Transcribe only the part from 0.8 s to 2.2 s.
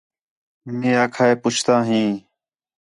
آکھا ہِِے پُچھتا ہیں